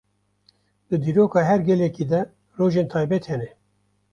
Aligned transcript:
Di 0.87 0.95
dîroka 1.03 1.41
her 1.49 1.59
gelekî 1.69 2.05
de 2.11 2.19
rojên 2.57 2.87
taybet 2.93 3.23
hene. 3.31 3.49